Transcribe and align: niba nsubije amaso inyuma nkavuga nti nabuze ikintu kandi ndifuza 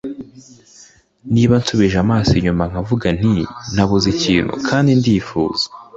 niba 1.33 1.53
nsubije 1.61 1.97
amaso 2.05 2.31
inyuma 2.39 2.63
nkavuga 2.71 3.07
nti 3.17 3.33
nabuze 3.73 4.07
ikintu 4.15 4.53
kandi 4.67 4.89
ndifuza 4.99 5.65